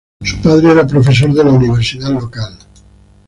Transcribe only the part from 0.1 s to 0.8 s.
Su padre